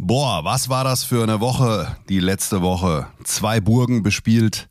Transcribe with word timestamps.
Boah, 0.00 0.44
was 0.44 0.68
war 0.68 0.84
das 0.84 1.02
für 1.02 1.24
eine 1.24 1.40
Woche, 1.40 1.96
die 2.08 2.20
letzte 2.20 2.62
Woche? 2.62 3.08
Zwei 3.24 3.60
Burgen 3.60 4.04
bespielt, 4.04 4.68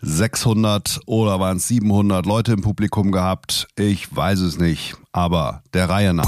600 0.00 1.02
oder 1.06 1.38
waren 1.38 1.58
es 1.58 1.68
700 1.68 2.26
Leute 2.26 2.54
im 2.54 2.62
Publikum 2.62 3.12
gehabt? 3.12 3.68
Ich 3.76 4.14
weiß 4.14 4.40
es 4.40 4.58
nicht, 4.58 4.96
aber 5.12 5.62
der 5.72 5.88
Reihe 5.88 6.12
nach. 6.12 6.26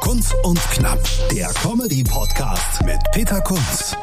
Kunz 0.00 0.32
und 0.42 0.58
Knapp, 0.70 0.98
der 1.30 1.48
Comedy-Podcast 1.48 2.82
mit 2.82 2.98
Peter 3.12 3.42
Kunz. 3.42 3.94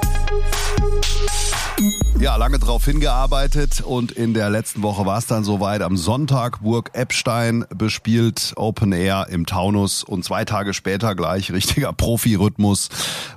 Ja, 2.19 2.37
lange 2.37 2.57
drauf 2.57 2.85
hingearbeitet 2.85 3.81
und 3.81 4.13
in 4.13 4.33
der 4.33 4.49
letzten 4.49 4.81
Woche 4.81 5.05
war 5.05 5.17
es 5.17 5.27
dann 5.27 5.43
soweit. 5.43 5.81
Am 5.81 5.97
Sonntag 5.97 6.61
Burg 6.61 6.91
Eppstein 6.93 7.65
bespielt 7.69 8.53
Open 8.55 8.93
Air 8.93 9.27
im 9.29 9.45
Taunus 9.45 10.03
und 10.03 10.23
zwei 10.23 10.45
Tage 10.45 10.73
später 10.73 11.15
gleich 11.15 11.51
richtiger 11.51 11.91
Profi-Rhythmus 11.91 12.89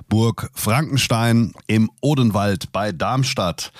Burg 0.07 0.49
Frankenstein 0.53 1.53
im 1.67 1.91
Odenwald 1.99 2.71
bei 2.71 2.93
Darmstadt. 2.93 3.73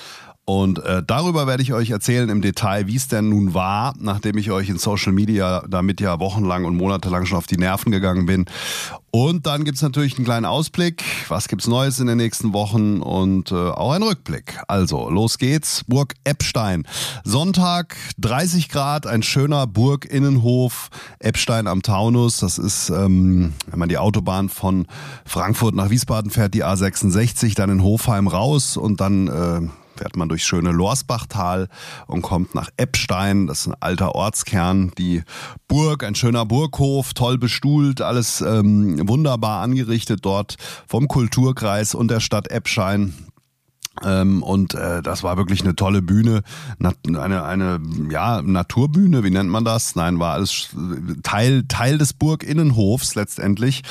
Und 0.49 0.83
äh, 0.83 1.03
darüber 1.05 1.45
werde 1.45 1.61
ich 1.61 1.73
euch 1.73 1.91
erzählen 1.91 2.27
im 2.27 2.41
Detail, 2.41 2.87
wie 2.87 2.95
es 2.95 3.07
denn 3.07 3.29
nun 3.29 3.53
war, 3.53 3.93
nachdem 3.99 4.35
ich 4.39 4.49
euch 4.49 4.67
in 4.69 4.79
Social 4.79 5.11
Media 5.11 5.63
damit 5.69 6.01
ja 6.01 6.19
wochenlang 6.19 6.65
und 6.65 6.75
monatelang 6.75 7.27
schon 7.27 7.37
auf 7.37 7.45
die 7.45 7.57
Nerven 7.57 7.91
gegangen 7.91 8.25
bin. 8.25 8.45
Und 9.11 9.45
dann 9.45 9.63
gibt's 9.63 9.83
natürlich 9.83 10.15
einen 10.17 10.25
kleinen 10.25 10.47
Ausblick. 10.47 11.03
Was 11.27 11.49
gibt's 11.49 11.67
Neues 11.67 11.99
in 11.99 12.07
den 12.07 12.17
nächsten 12.17 12.51
Wochen 12.51 12.99
und 12.99 13.51
äh, 13.51 13.55
auch 13.55 13.91
ein 13.91 14.01
Rückblick. 14.01 14.59
Also, 14.67 15.11
los 15.11 15.37
geht's. 15.37 15.83
Burg 15.87 16.15
Eppstein. 16.23 16.87
Sonntag, 17.23 17.95
30 18.17 18.69
Grad, 18.69 19.05
ein 19.05 19.21
schöner 19.21 19.67
Burginnenhof. 19.67 20.89
Eppstein 21.19 21.67
am 21.67 21.83
Taunus. 21.83 22.39
Das 22.39 22.57
ist, 22.57 22.89
ähm, 22.89 23.53
wenn 23.67 23.77
man 23.77 23.89
die 23.89 23.99
Autobahn 23.99 24.49
von 24.49 24.87
Frankfurt 25.25 25.75
nach 25.75 25.91
Wiesbaden 25.91 26.31
fährt, 26.31 26.55
die 26.55 26.65
A66, 26.65 27.55
dann 27.55 27.69
in 27.69 27.83
Hofheim 27.83 28.27
raus 28.27 28.77
und 28.77 28.99
dann 28.99 29.27
äh, 29.27 29.69
fährt 29.99 30.15
man 30.15 30.29
durch 30.29 30.45
schöne 30.45 30.71
Lorsbachtal 30.71 31.67
und 32.07 32.21
kommt 32.21 32.55
nach 32.55 32.69
Eppstein. 32.77 33.47
Das 33.47 33.61
ist 33.61 33.67
ein 33.67 33.75
alter 33.81 34.15
Ortskern. 34.15 34.91
Die 34.97 35.23
Burg, 35.67 36.03
ein 36.03 36.15
schöner 36.15 36.45
Burghof, 36.45 37.13
toll 37.13 37.37
bestuhlt, 37.37 38.01
alles 38.01 38.41
ähm, 38.41 39.07
wunderbar 39.07 39.61
angerichtet 39.61 40.21
dort 40.23 40.55
vom 40.87 41.07
Kulturkreis 41.07 41.95
und 41.95 42.09
der 42.09 42.21
Stadt 42.21 42.49
Eppstein. 42.49 43.13
Ähm, 44.05 44.41
und 44.43 44.73
äh, 44.73 45.01
das 45.01 45.23
war 45.23 45.35
wirklich 45.35 45.61
eine 45.61 45.75
tolle 45.75 46.01
Bühne, 46.01 46.43
eine 47.03 47.43
eine 47.43 47.81
ja 48.09 48.41
Naturbühne, 48.41 49.25
wie 49.25 49.31
nennt 49.31 49.49
man 49.49 49.65
das? 49.65 49.95
Nein, 49.95 50.19
war 50.19 50.33
alles 50.33 50.69
Teil 51.23 51.63
Teil 51.67 51.97
des 51.97 52.13
Burginnenhofs 52.13 53.15
letztendlich. 53.15 53.81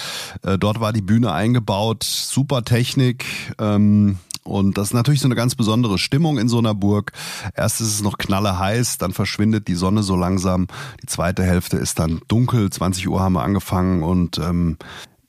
Äh, 0.43 0.57
dort 0.57 0.81
war 0.81 0.95
die 0.95 1.03
Bühne 1.03 1.33
eingebaut, 1.33 2.05
super 2.05 2.65
Technik. 2.65 3.27
Ähm, 3.59 4.19
und 4.49 4.79
das 4.79 4.89
ist 4.89 4.95
natürlich 4.95 5.21
so 5.21 5.29
eine 5.29 5.35
ganz 5.35 5.55
besondere 5.55 5.99
Stimmung 5.99 6.39
in 6.39 6.49
so 6.49 6.59
einer 6.59 6.75
Burg. 6.75 7.13
Erst 7.55 7.81
ist 7.81 7.89
es 7.89 8.03
noch 8.03 8.19
knalle 8.19 8.59
heiß, 8.59 8.99
dann 8.99 9.13
verschwindet 9.13 9.69
die 9.69 9.75
Sonne 9.75 10.03
so 10.03 10.17
langsam. 10.17 10.67
Die 11.03 11.07
zweite 11.07 11.43
Hälfte 11.43 11.77
ist 11.77 11.99
dann 11.99 12.21
dunkel. 12.29 12.71
20 12.71 13.09
Uhr 13.09 13.21
haben 13.21 13.35
wir 13.35 13.43
angefangen 13.43 14.03
und 14.03 14.39
ähm, 14.39 14.77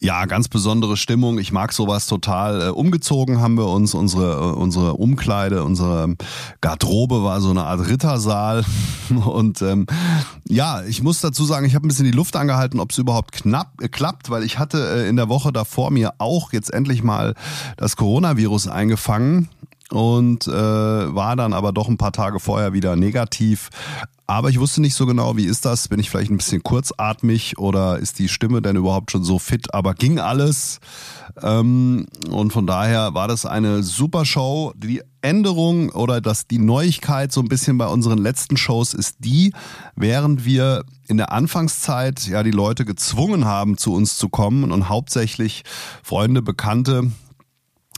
ja, 0.02 0.26
ganz 0.26 0.48
besondere 0.48 0.96
Stimmung. 0.96 1.40
Ich 1.40 1.52
mag 1.52 1.74
sowas 1.74 2.08
total. 2.08 2.62
Äh, 2.62 2.70
umgezogen 2.70 3.42
haben 3.42 3.58
wir 3.58 3.68
uns. 3.68 3.94
Unsere, 3.94 4.34
äh, 4.34 4.54
unsere 4.54 4.94
Umkleide, 4.94 5.64
unsere 5.64 6.16
Garderobe 6.62 7.24
war 7.24 7.42
so 7.42 7.50
eine 7.50 7.66
Art 7.66 7.88
Rittersaal. 7.88 8.64
Und 9.26 9.62
ähm, 9.62 9.88
ja, 10.48 10.84
ich 10.84 11.04
muss 11.04 11.20
dazu 11.20 11.44
sagen, 11.44 11.66
ich 11.66 11.76
habe 11.76 11.86
ein 11.86 11.90
bisschen 11.90 12.06
die 12.06 12.12
Luft 12.12 12.38
angehalten, 12.38 12.80
ob 12.80 12.92
es 12.92 12.98
überhaupt 12.98 13.34
knapp 13.34 13.74
äh, 13.82 13.90
klappt, 13.90 14.30
weil 14.30 14.44
ich 14.44 14.58
hatte 14.58 15.04
äh, 15.04 15.10
in 15.10 15.18
der 15.18 15.28
Woche 15.28 15.52
davor 15.52 15.92
mir 15.92 16.14
auch 16.18 16.54
jetzt 16.54 16.74
endlich 16.74 17.04
mal 17.04 17.36
das 17.76 17.98
Coronavirus 17.98 18.70
eingefangen 18.70 19.50
und 19.92 20.48
äh, 20.48 20.52
war 20.52 21.36
dann 21.36 21.54
aber 21.54 21.74
doch 21.74 21.90
ein 21.90 21.98
paar 21.98 22.14
Tage 22.14 22.40
vorher 22.40 22.72
wieder 22.72 22.96
negativ. 22.96 23.70
Aber 24.30 24.52
ich 24.52 24.60
wusste 24.60 24.80
nicht 24.80 24.94
so 24.94 25.08
genau, 25.08 25.38
wie 25.38 25.46
ist 25.46 25.66
das? 25.66 25.88
Bin 25.88 26.00
ich 26.00 26.12
vielleicht 26.12 26.30
ein 26.30 26.38
bisschen 26.38 26.62
kurzatmig 26.62 27.58
oder 27.58 27.98
ist 27.98 28.20
die 28.20 28.28
Stimme 28.28 28.62
denn 28.62 28.76
überhaupt 28.76 29.10
schon 29.10 29.24
so 29.24 29.40
fit? 29.40 29.74
Aber 29.74 29.96
ging 29.96 30.20
alles. 30.20 30.80
Ähm, 31.42 32.06
und 32.30 32.54
von 32.54 32.68
daher 32.68 33.16
war 33.16 33.28
das 33.28 33.48
eine 33.48 33.82
super 33.82 34.26
Show. 34.26 34.72
Die 34.78 35.02
Änderung 35.24 35.90
oder 35.90 36.22
das, 36.22 36.46
die 36.46 36.60
Neuigkeit 36.60 37.32
so 37.32 37.42
ein 37.42 37.48
bisschen 37.48 37.80
bei 37.80 37.88
unseren 37.88 38.20
letzten 38.20 38.56
Shows 38.56 38.94
ist 38.94 39.16
die, 39.18 39.52
während 39.96 40.46
wir 40.46 40.84
in 41.08 41.18
der 41.18 41.32
Anfangszeit 41.32 42.28
ja 42.28 42.44
die 42.44 42.52
Leute 42.52 42.86
gezwungen 42.86 43.46
haben, 43.46 43.80
zu 43.80 43.96
uns 43.96 44.16
zu 44.16 44.30
kommen 44.30 44.72
und 44.72 44.90
hauptsächlich 44.90 45.64
Freunde, 46.04 46.44
Bekannte, 46.44 47.10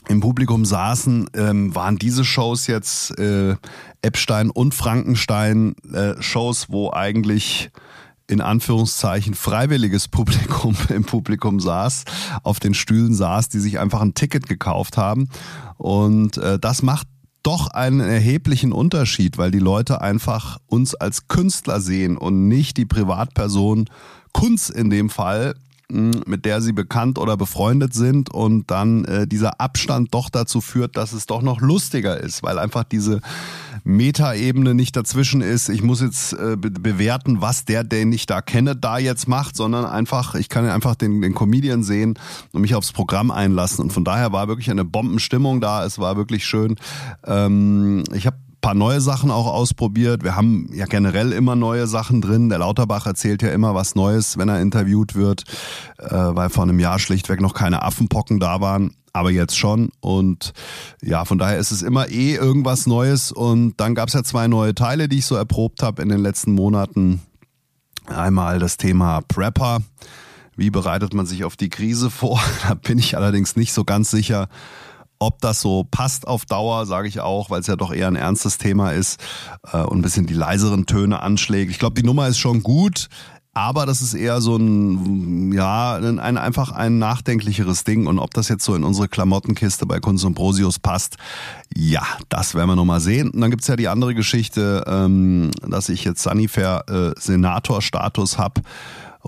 im 0.08 0.20
Publikum 0.20 0.64
saßen, 0.64 1.30
ähm, 1.34 1.74
waren 1.74 1.96
diese 1.96 2.24
Shows 2.24 2.66
jetzt 2.66 3.18
äh, 3.18 3.56
Epstein 4.02 4.50
und 4.50 4.74
Frankenstein 4.74 5.74
äh, 5.92 6.20
Shows, 6.20 6.66
wo 6.70 6.92
eigentlich 6.92 7.70
in 8.26 8.40
Anführungszeichen 8.40 9.34
freiwilliges 9.34 10.08
Publikum 10.08 10.76
im 10.88 11.04
Publikum 11.04 11.60
saß, 11.60 12.04
auf 12.42 12.60
den 12.60 12.74
Stühlen 12.74 13.14
saß, 13.14 13.48
die 13.48 13.60
sich 13.60 13.78
einfach 13.78 14.00
ein 14.00 14.14
Ticket 14.14 14.48
gekauft 14.48 14.96
haben. 14.96 15.28
Und 15.76 16.38
äh, 16.38 16.58
das 16.58 16.82
macht 16.82 17.06
doch 17.42 17.68
einen 17.68 18.00
erheblichen 18.00 18.72
Unterschied, 18.72 19.36
weil 19.36 19.50
die 19.50 19.58
Leute 19.58 20.00
einfach 20.00 20.58
uns 20.66 20.94
als 20.94 21.28
Künstler 21.28 21.80
sehen 21.80 22.16
und 22.16 22.48
nicht 22.48 22.76
die 22.76 22.86
Privatperson 22.86 23.88
Kunst 24.32 24.70
in 24.70 24.90
dem 24.90 25.10
Fall, 25.10 25.54
mit 25.92 26.44
der 26.44 26.60
sie 26.60 26.72
bekannt 26.72 27.18
oder 27.18 27.36
befreundet 27.36 27.94
sind 27.94 28.32
und 28.32 28.70
dann 28.70 29.04
äh, 29.04 29.26
dieser 29.26 29.60
Abstand 29.60 30.14
doch 30.14 30.30
dazu 30.30 30.60
führt, 30.60 30.96
dass 30.96 31.12
es 31.12 31.26
doch 31.26 31.42
noch 31.42 31.60
lustiger 31.60 32.18
ist, 32.18 32.42
weil 32.42 32.58
einfach 32.58 32.84
diese 32.84 33.20
Metaebene 33.84 34.74
nicht 34.74 34.96
dazwischen 34.96 35.40
ist. 35.40 35.68
Ich 35.68 35.82
muss 35.82 36.00
jetzt 36.00 36.32
äh, 36.34 36.56
be 36.56 36.70
bewerten, 36.70 37.40
was 37.40 37.64
der, 37.64 37.84
den 37.84 38.12
ich 38.12 38.26
da 38.26 38.40
kenne, 38.40 38.76
da 38.76 38.98
jetzt 38.98 39.28
macht, 39.28 39.56
sondern 39.56 39.84
einfach, 39.84 40.34
ich 40.34 40.48
kann 40.48 40.68
einfach 40.68 40.94
den, 40.94 41.20
den 41.20 41.34
Comedian 41.34 41.82
sehen 41.82 42.18
und 42.52 42.62
mich 42.62 42.74
aufs 42.74 42.92
Programm 42.92 43.30
einlassen. 43.30 43.82
Und 43.82 43.92
von 43.92 44.04
daher 44.04 44.32
war 44.32 44.48
wirklich 44.48 44.70
eine 44.70 44.84
Bombenstimmung 44.84 45.60
da. 45.60 45.84
Es 45.84 45.98
war 45.98 46.16
wirklich 46.16 46.44
schön. 46.44 46.76
Ähm, 47.24 48.04
ich 48.14 48.26
habe 48.26 48.36
paar 48.62 48.74
neue 48.74 49.00
Sachen 49.00 49.30
auch 49.30 49.48
ausprobiert. 49.48 50.24
Wir 50.24 50.36
haben 50.36 50.70
ja 50.72 50.86
generell 50.86 51.32
immer 51.32 51.56
neue 51.56 51.86
Sachen 51.86 52.22
drin. 52.22 52.48
Der 52.48 52.58
Lauterbach 52.58 53.06
erzählt 53.06 53.42
ja 53.42 53.50
immer 53.50 53.74
was 53.74 53.94
Neues, 53.94 54.38
wenn 54.38 54.48
er 54.48 54.62
interviewt 54.62 55.14
wird, 55.14 55.42
äh, 55.98 56.08
weil 56.10 56.48
vor 56.48 56.62
einem 56.62 56.78
Jahr 56.78 56.98
schlichtweg 56.98 57.40
noch 57.40 57.52
keine 57.52 57.82
Affenpocken 57.82 58.40
da 58.40 58.60
waren. 58.60 58.94
Aber 59.12 59.30
jetzt 59.30 59.58
schon. 59.58 59.90
Und 60.00 60.52
ja, 61.02 61.26
von 61.26 61.36
daher 61.36 61.58
ist 61.58 61.72
es 61.72 61.82
immer 61.82 62.08
eh 62.08 62.36
irgendwas 62.36 62.86
Neues. 62.86 63.32
Und 63.32 63.74
dann 63.78 63.94
gab 63.94 64.08
es 64.08 64.14
ja 64.14 64.22
zwei 64.22 64.48
neue 64.48 64.74
Teile, 64.74 65.08
die 65.08 65.18
ich 65.18 65.26
so 65.26 65.34
erprobt 65.34 65.82
habe 65.82 66.00
in 66.00 66.08
den 66.08 66.20
letzten 66.20 66.52
Monaten. 66.52 67.20
Einmal 68.06 68.58
das 68.58 68.78
Thema 68.78 69.20
Prepper. 69.28 69.80
Wie 70.56 70.70
bereitet 70.70 71.14
man 71.14 71.26
sich 71.26 71.44
auf 71.44 71.56
die 71.56 71.68
Krise 71.68 72.10
vor? 72.10 72.40
Da 72.68 72.74
bin 72.74 72.98
ich 72.98 73.16
allerdings 73.16 73.56
nicht 73.56 73.72
so 73.72 73.84
ganz 73.84 74.10
sicher, 74.10 74.48
ob 75.22 75.40
das 75.40 75.60
so 75.60 75.84
passt 75.90 76.26
auf 76.26 76.44
Dauer, 76.44 76.84
sage 76.86 77.08
ich 77.08 77.20
auch, 77.20 77.48
weil 77.48 77.60
es 77.60 77.68
ja 77.68 77.76
doch 77.76 77.92
eher 77.92 78.08
ein 78.08 78.16
ernstes 78.16 78.58
Thema 78.58 78.90
ist 78.90 79.22
äh, 79.72 79.78
und 79.78 79.98
ein 79.98 80.02
bisschen 80.02 80.26
die 80.26 80.34
leiseren 80.34 80.86
Töne 80.86 81.20
anschlägt. 81.20 81.70
Ich 81.70 81.78
glaube, 81.78 81.94
die 81.94 82.06
Nummer 82.06 82.28
ist 82.28 82.38
schon 82.38 82.62
gut. 82.62 83.08
Aber 83.54 83.84
das 83.84 84.00
ist 84.00 84.14
eher 84.14 84.40
so 84.40 84.56
ein, 84.56 85.52
ja, 85.52 85.96
ein, 85.96 86.18
ein, 86.18 86.38
einfach 86.38 86.72
ein 86.72 86.98
nachdenklicheres 86.98 87.84
Ding. 87.84 88.06
Und 88.06 88.18
ob 88.18 88.32
das 88.32 88.48
jetzt 88.48 88.64
so 88.64 88.74
in 88.74 88.82
unsere 88.82 89.08
Klamottenkiste 89.08 89.84
bei 89.84 90.00
Kunst 90.00 90.24
und 90.24 90.34
Prosius 90.34 90.78
passt, 90.78 91.18
ja, 91.76 92.02
das 92.30 92.54
werden 92.54 92.70
wir 92.70 92.76
nochmal 92.76 93.00
sehen. 93.00 93.28
Und 93.28 93.42
dann 93.42 93.50
gibt's 93.50 93.66
ja 93.68 93.76
die 93.76 93.88
andere 93.88 94.14
Geschichte, 94.14 94.84
ähm, 94.86 95.50
dass 95.68 95.90
ich 95.90 96.02
jetzt 96.04 96.22
Sunnyfair 96.22 96.84
äh, 96.88 97.20
Senator-Status 97.20 98.38
hab 98.38 98.62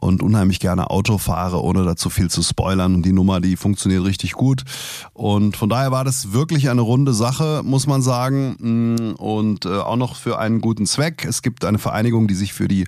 und 0.00 0.22
unheimlich 0.22 0.60
gerne 0.60 0.90
Auto 0.90 1.18
fahre, 1.18 1.62
ohne 1.62 1.84
dazu 1.84 2.10
viel 2.10 2.28
zu 2.30 2.42
spoilern. 2.42 2.94
Und 2.96 3.06
die 3.06 3.12
Nummer, 3.12 3.40
die 3.40 3.56
funktioniert 3.56 4.04
richtig 4.04 4.32
gut. 4.32 4.64
Und 5.12 5.56
von 5.56 5.68
daher 5.68 5.92
war 5.92 6.04
das 6.04 6.32
wirklich 6.32 6.68
eine 6.68 6.80
runde 6.80 7.14
Sache, 7.14 7.62
muss 7.64 7.86
man 7.86 8.02
sagen. 8.02 8.56
Mm, 8.58 9.14
und 9.14 9.66
äh, 9.66 9.78
auch 9.78 9.96
noch 9.96 10.16
für 10.16 10.38
einen 10.38 10.60
guten 10.60 10.86
Zweck. 10.86 11.24
Es 11.24 11.42
gibt 11.42 11.64
eine 11.64 11.78
Vereinigung, 11.78 12.26
die 12.26 12.34
sich 12.34 12.52
für 12.52 12.68
die 12.68 12.86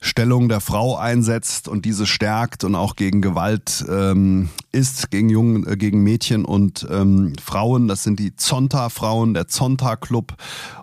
Stellung 0.00 0.48
der 0.48 0.60
Frau 0.60 0.96
einsetzt 0.96 1.68
und 1.68 1.84
diese 1.84 2.06
stärkt 2.06 2.64
und 2.64 2.74
auch 2.74 2.96
gegen 2.96 3.20
Gewalt 3.20 3.84
ähm, 3.88 4.48
ist, 4.72 5.10
gegen 5.10 5.28
Jungen, 5.28 5.66
äh, 5.66 5.76
gegen 5.76 6.02
Mädchen 6.02 6.44
und 6.44 6.86
ähm, 6.90 7.34
Frauen. 7.42 7.86
Das 7.86 8.02
sind 8.02 8.18
die 8.18 8.34
Zonta-Frauen, 8.34 9.34
der 9.34 9.46
Zonta-Club. 9.46 10.34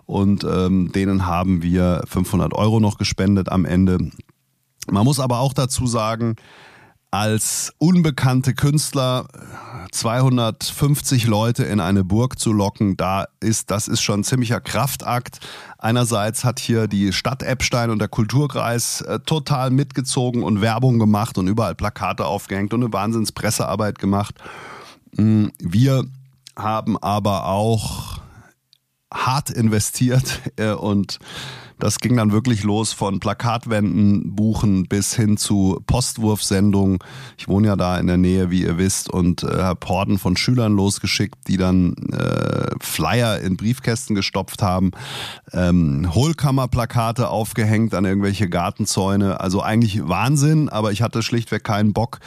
Und 0.06 0.44
ähm, 0.44 0.92
denen 0.92 1.26
haben 1.26 1.62
wir 1.62 2.02
500 2.06 2.54
Euro 2.54 2.78
noch 2.78 2.98
gespendet 2.98 3.48
am 3.50 3.64
Ende. 3.64 4.10
Man 4.90 5.04
muss 5.04 5.20
aber 5.20 5.38
auch 5.38 5.52
dazu 5.52 5.86
sagen, 5.86 6.36
als 7.14 7.72
unbekannte 7.78 8.54
Künstler 8.54 9.28
250 9.92 11.28
Leute 11.28 11.62
in 11.62 11.78
eine 11.78 12.02
Burg 12.02 12.40
zu 12.40 12.52
locken, 12.52 12.96
da 12.96 13.26
ist, 13.38 13.70
das 13.70 13.86
ist 13.86 14.02
schon 14.02 14.20
ein 14.20 14.24
ziemlicher 14.24 14.60
Kraftakt. 14.60 15.38
Einerseits 15.78 16.42
hat 16.42 16.58
hier 16.58 16.88
die 16.88 17.12
Stadt 17.12 17.44
Eppstein 17.44 17.90
und 17.90 18.00
der 18.00 18.08
Kulturkreis 18.08 19.02
äh, 19.02 19.20
total 19.20 19.70
mitgezogen 19.70 20.42
und 20.42 20.60
Werbung 20.60 20.98
gemacht 20.98 21.38
und 21.38 21.46
überall 21.46 21.76
Plakate 21.76 22.26
aufgehängt 22.26 22.74
und 22.74 22.82
eine 22.82 22.92
Wahnsinnspressearbeit 22.92 24.00
gemacht. 24.00 24.34
Mm, 25.16 25.46
wir 25.60 26.04
haben 26.56 26.98
aber 26.98 27.46
auch 27.46 28.18
hart 29.12 29.50
investiert 29.50 30.40
äh, 30.56 30.72
und 30.72 31.20
das 31.78 31.98
ging 31.98 32.16
dann 32.16 32.32
wirklich 32.32 32.62
los 32.62 32.92
von 32.92 33.20
Plakatwänden 33.20 34.34
buchen 34.34 34.84
bis 34.84 35.14
hin 35.14 35.36
zu 35.36 35.80
Postwurfsendungen. 35.86 36.98
Ich 37.36 37.48
wohne 37.48 37.68
ja 37.68 37.76
da 37.76 37.98
in 37.98 38.06
der 38.06 38.16
Nähe, 38.16 38.50
wie 38.50 38.62
ihr 38.62 38.78
wisst, 38.78 39.10
und 39.10 39.42
äh, 39.42 39.62
habe 39.62 39.86
Horden 39.86 40.18
von 40.18 40.36
Schülern 40.36 40.74
losgeschickt, 40.74 41.36
die 41.48 41.56
dann 41.56 41.94
äh, 42.12 42.70
Flyer 42.80 43.40
in 43.40 43.56
Briefkästen 43.56 44.14
gestopft 44.14 44.62
haben, 44.62 44.92
ähm, 45.52 46.14
Hohlkammerplakate 46.14 47.28
aufgehängt 47.28 47.94
an 47.94 48.04
irgendwelche 48.04 48.48
Gartenzäune. 48.48 49.40
Also 49.40 49.62
eigentlich 49.62 50.06
Wahnsinn, 50.08 50.68
aber 50.68 50.92
ich 50.92 51.02
hatte 51.02 51.22
schlichtweg 51.22 51.64
keinen 51.64 51.92
Bock, 51.92 52.20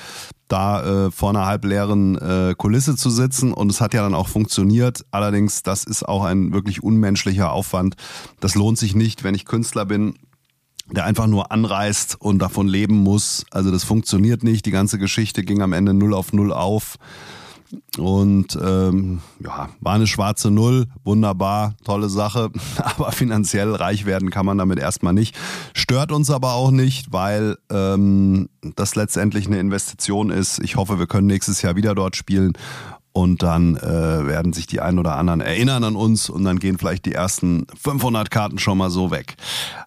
da 0.48 1.08
äh, 1.08 1.12
vor 1.12 1.30
einer 1.30 1.46
halbleeren 1.46 2.18
äh, 2.18 2.56
Kulisse 2.58 2.96
zu 2.96 3.10
sitzen 3.10 3.54
und 3.54 3.72
es 3.72 3.82
hat 3.82 3.94
ja 3.94 4.02
dann 4.02 4.16
auch 4.16 4.28
funktioniert. 4.28 5.06
Allerdings, 5.12 5.64
das 5.64 5.84
ist 5.84 6.08
auch 6.08 6.24
ein 6.24 6.54
wirklich 6.54 6.84
unmenschlicher 6.84 7.52
Aufwand. 7.52 7.96
Das 8.40 8.56
lohnt 8.56 8.78
sich 8.78 8.96
nicht, 8.96 9.24
wenn 9.24 9.36
ich 9.36 9.46
Künstler 9.46 9.86
bin, 9.86 10.16
der 10.90 11.06
einfach 11.06 11.28
nur 11.28 11.52
anreist 11.52 12.16
und 12.20 12.40
davon 12.40 12.68
leben 12.68 12.96
muss. 12.96 13.46
Also 13.52 13.72
das 13.72 13.84
funktioniert 13.84 14.44
nicht. 14.44 14.66
Die 14.66 14.72
ganze 14.72 14.98
Geschichte 14.98 15.44
ging 15.44 15.62
am 15.62 15.74
Ende 15.74 15.94
null 15.94 16.14
auf 16.14 16.32
null 16.34 16.54
auf. 16.54 16.96
Und 17.98 18.58
ähm, 18.62 19.22
ja, 19.44 19.70
war 19.82 19.94
eine 19.94 20.08
schwarze 20.08 20.52
Null, 20.52 20.88
wunderbar, 21.04 21.74
tolle 21.84 22.10
Sache. 22.10 22.52
Aber 22.78 23.12
finanziell 23.12 23.74
reich 23.74 24.06
werden 24.06 24.30
kann 24.30 24.46
man 24.46 24.58
damit 24.58 24.80
erstmal 24.80 25.14
nicht. 25.14 25.36
Stört 25.74 26.12
uns 26.12 26.30
aber 26.30 26.54
auch 26.54 26.72
nicht, 26.72 27.12
weil 27.12 27.58
ähm, 27.70 28.50
das 28.76 28.96
letztendlich 28.96 29.48
eine 29.48 29.60
Investition 29.60 30.30
ist. 30.30 30.60
Ich 30.60 30.76
hoffe, 30.76 31.00
wir 31.00 31.08
können 31.08 31.28
nächstes 31.28 31.62
Jahr 31.62 31.76
wieder 31.76 31.96
dort 31.96 32.16
spielen 32.16 32.54
und 33.18 33.42
dann 33.42 33.78
äh, 33.78 34.28
werden 34.28 34.54
sich 34.54 34.68
die 34.68 34.80
einen 34.80 35.00
oder 35.00 35.16
anderen 35.16 35.42
erinnern 35.42 35.84
an 35.84 35.96
uns 35.96 36.30
und 36.30 36.44
dann 36.44 36.60
gehen 36.60 36.78
vielleicht 36.78 37.04
die 37.08 37.14
ersten 37.14 37.66
500 37.82 38.30
Karten 38.30 38.60
schon 38.60 38.78
mal 38.78 38.92
so 38.92 39.10
weg. 39.10 39.38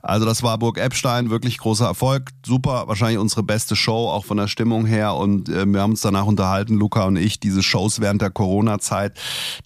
Also 0.02 0.26
das 0.26 0.42
war 0.42 0.58
Burg 0.58 0.78
Eppstein, 0.78 1.30
wirklich 1.30 1.58
großer 1.58 1.86
Erfolg, 1.86 2.30
super, 2.44 2.88
wahrscheinlich 2.88 3.18
unsere 3.18 3.44
beste 3.44 3.76
Show, 3.76 4.08
auch 4.08 4.24
von 4.24 4.36
der 4.36 4.48
Stimmung 4.48 4.84
her 4.84 5.14
und 5.14 5.48
äh, 5.48 5.64
wir 5.64 5.80
haben 5.80 5.92
uns 5.92 6.00
danach 6.00 6.26
unterhalten, 6.26 6.74
Luca 6.74 7.04
und 7.04 7.18
ich, 7.18 7.38
diese 7.38 7.62
Shows 7.62 8.00
während 8.00 8.20
der 8.20 8.30
Corona-Zeit, 8.30 9.16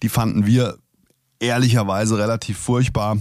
die 0.03 0.09
fanden 0.09 0.45
wir 0.45 0.77
ehrlicherweise 1.39 2.19
relativ 2.19 2.59
furchtbar 2.59 3.17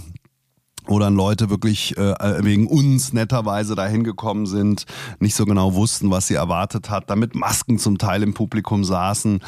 wo 0.86 0.98
dann 0.98 1.14
Leute 1.14 1.50
wirklich 1.50 1.96
äh, 1.96 2.44
wegen 2.44 2.66
uns 2.66 3.12
netterweise 3.12 3.74
dahin 3.74 4.04
gekommen 4.04 4.46
sind, 4.46 4.84
nicht 5.18 5.34
so 5.34 5.44
genau 5.44 5.74
wussten, 5.74 6.10
was 6.10 6.26
sie 6.26 6.34
erwartet 6.34 6.90
hat, 6.90 7.10
damit 7.10 7.34
Masken 7.34 7.78
zum 7.78 7.98
Teil 7.98 8.22
im 8.22 8.34
Publikum 8.34 8.84
saßen. 8.84 9.40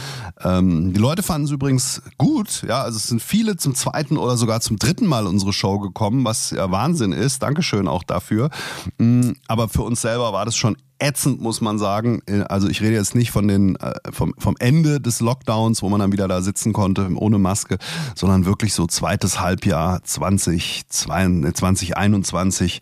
Ähm, 0.42 0.92
die 0.92 1.00
Leute 1.00 1.22
fanden 1.22 1.46
es 1.46 1.50
übrigens 1.50 2.02
gut, 2.18 2.62
ja, 2.66 2.82
also 2.82 2.96
es 2.96 3.08
sind 3.08 3.22
viele 3.22 3.56
zum 3.56 3.74
zweiten 3.74 4.16
oder 4.16 4.36
sogar 4.36 4.60
zum 4.60 4.78
dritten 4.78 5.06
Mal 5.06 5.26
unsere 5.26 5.52
Show 5.52 5.78
gekommen, 5.78 6.24
was 6.24 6.50
ja 6.50 6.70
Wahnsinn 6.70 7.12
ist. 7.12 7.42
Dankeschön 7.42 7.88
auch 7.88 8.02
dafür. 8.02 8.50
Mm, 8.98 9.32
aber 9.48 9.68
für 9.68 9.82
uns 9.82 10.00
selber 10.00 10.32
war 10.32 10.44
das 10.44 10.56
schon 10.56 10.76
ätzend, 10.98 11.40
muss 11.40 11.60
man 11.60 11.78
sagen. 11.78 12.22
Äh, 12.26 12.40
also 12.42 12.68
ich 12.68 12.80
rede 12.80 12.94
jetzt 12.94 13.14
nicht 13.14 13.30
von 13.30 13.48
den, 13.48 13.76
äh, 13.76 13.94
vom, 14.10 14.34
vom 14.38 14.56
Ende 14.58 15.00
des 15.00 15.20
Lockdowns, 15.20 15.82
wo 15.82 15.88
man 15.88 16.00
dann 16.00 16.12
wieder 16.12 16.28
da 16.28 16.42
sitzen 16.42 16.72
konnte 16.72 17.08
ohne 17.14 17.38
Maske, 17.38 17.78
sondern 18.14 18.46
wirklich 18.46 18.74
so 18.74 18.86
zweites 18.86 19.40
Halbjahr 19.40 20.02
2021. 20.02 22.80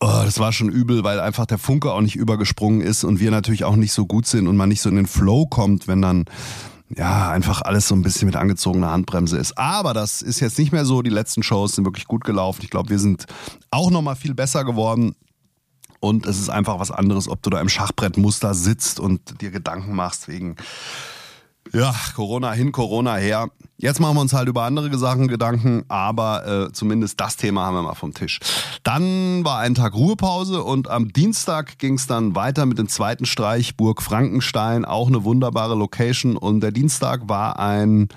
Oh, 0.00 0.22
das 0.24 0.38
war 0.38 0.52
schon 0.52 0.68
übel, 0.68 1.02
weil 1.02 1.18
einfach 1.18 1.46
der 1.46 1.58
Funke 1.58 1.92
auch 1.92 2.00
nicht 2.00 2.14
übergesprungen 2.14 2.80
ist 2.80 3.02
und 3.02 3.18
wir 3.18 3.32
natürlich 3.32 3.64
auch 3.64 3.76
nicht 3.76 3.92
so 3.92 4.06
gut 4.06 4.26
sind 4.26 4.46
und 4.46 4.56
man 4.56 4.68
nicht 4.68 4.80
so 4.80 4.88
in 4.88 4.96
den 4.96 5.08
Flow 5.08 5.46
kommt, 5.46 5.88
wenn 5.88 6.02
dann 6.02 6.26
ja, 6.96 7.30
einfach 7.30 7.62
alles 7.62 7.88
so 7.88 7.94
ein 7.94 8.02
bisschen 8.02 8.26
mit 8.26 8.36
angezogener 8.36 8.90
Handbremse 8.90 9.36
ist. 9.36 9.58
Aber 9.58 9.94
das 9.94 10.22
ist 10.22 10.40
jetzt 10.40 10.58
nicht 10.58 10.72
mehr 10.72 10.84
so. 10.84 11.02
Die 11.02 11.10
letzten 11.10 11.42
Shows 11.42 11.74
sind 11.74 11.84
wirklich 11.84 12.06
gut 12.06 12.24
gelaufen. 12.24 12.60
Ich 12.62 12.70
glaube, 12.70 12.90
wir 12.90 12.98
sind 12.98 13.26
auch 13.70 13.90
nochmal 13.90 14.16
viel 14.16 14.34
besser 14.34 14.64
geworden. 14.64 15.14
Und 16.00 16.26
es 16.26 16.38
ist 16.38 16.48
einfach 16.48 16.78
was 16.78 16.90
anderes, 16.90 17.28
ob 17.28 17.42
du 17.42 17.50
da 17.50 17.60
im 17.60 17.68
Schachbrettmuster 17.68 18.54
sitzt 18.54 19.00
und 19.00 19.40
dir 19.40 19.50
Gedanken 19.50 19.94
machst 19.94 20.28
wegen, 20.28 20.56
ja, 21.72 21.94
Corona 22.14 22.52
hin, 22.52 22.72
Corona 22.72 23.16
her. 23.16 23.50
Jetzt 23.76 24.00
machen 24.00 24.16
wir 24.16 24.20
uns 24.22 24.32
halt 24.32 24.48
über 24.48 24.64
andere 24.64 24.96
Sachen 24.98 25.28
Gedanken, 25.28 25.84
aber 25.88 26.46
äh, 26.68 26.72
zumindest 26.72 27.20
das 27.20 27.36
Thema 27.36 27.66
haben 27.66 27.74
wir 27.74 27.82
mal 27.82 27.94
vom 27.94 28.14
Tisch. 28.14 28.40
Dann 28.82 29.44
war 29.44 29.58
ein 29.58 29.74
Tag 29.74 29.94
Ruhepause 29.94 30.64
und 30.64 30.88
am 30.88 31.12
Dienstag 31.12 31.78
ging 31.78 31.94
es 31.94 32.06
dann 32.06 32.34
weiter 32.34 32.66
mit 32.66 32.78
dem 32.78 32.88
zweiten 32.88 33.26
Streich 33.26 33.76
Burg 33.76 34.02
Frankenstein, 34.02 34.84
auch 34.84 35.08
eine 35.08 35.24
wunderbare 35.24 35.74
Location. 35.74 36.36
Und 36.36 36.60
der 36.60 36.72
Dienstag 36.72 37.28
war 37.28 37.58
ein 37.58 38.08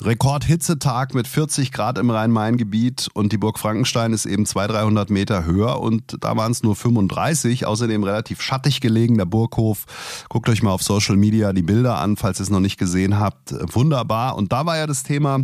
Rekordhitzetag 0.00 1.14
mit 1.14 1.28
40 1.28 1.70
Grad 1.70 1.98
im 1.98 2.10
Rhein-Main-Gebiet 2.10 3.08
und 3.14 3.32
die 3.32 3.38
Burg 3.38 3.58
Frankenstein 3.58 4.12
ist 4.12 4.26
eben 4.26 4.46
200, 4.46 4.76
300 4.76 5.10
Meter 5.10 5.44
höher 5.44 5.80
und 5.80 6.16
da 6.24 6.36
waren 6.36 6.50
es 6.50 6.62
nur 6.62 6.74
35. 6.74 7.66
Außerdem 7.66 8.02
relativ 8.02 8.40
schattig 8.40 8.80
gelegen, 8.80 9.18
der 9.18 9.26
Burghof. 9.26 9.84
Guckt 10.28 10.48
euch 10.48 10.62
mal 10.62 10.72
auf 10.72 10.82
Social 10.82 11.16
Media 11.16 11.52
die 11.52 11.62
Bilder 11.62 11.98
an, 11.98 12.16
falls 12.16 12.40
ihr 12.40 12.44
es 12.44 12.50
noch 12.50 12.60
nicht 12.60 12.78
gesehen 12.78 13.18
habt. 13.18 13.54
Wunderbar. 13.74 14.36
Und 14.36 14.52
da 14.52 14.66
war 14.66 14.76
ja 14.76 14.86
das 14.86 15.02
Thema, 15.02 15.40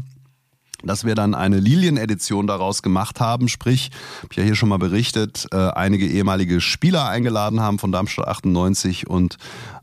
dass 0.84 1.04
wir 1.04 1.14
dann 1.14 1.34
eine 1.34 1.58
Lilien-Edition 1.58 2.46
daraus 2.46 2.82
gemacht 2.82 3.20
haben, 3.20 3.48
sprich, 3.48 3.90
habe 4.18 4.28
ich 4.30 4.36
ja 4.36 4.44
hier 4.44 4.54
schon 4.54 4.68
mal 4.68 4.78
berichtet, 4.78 5.46
äh, 5.52 5.56
einige 5.56 6.06
ehemalige 6.06 6.60
Spieler 6.60 7.08
eingeladen 7.08 7.60
haben 7.60 7.78
von 7.78 7.90
Darmstadt 7.90 8.28
98 8.28 9.08
und 9.08 9.38